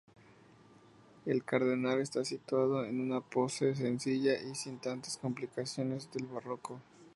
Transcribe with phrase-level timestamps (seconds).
[1.27, 6.79] El cardenal está situado en una pose sencilla y sin tantas complicaciones del Barroco.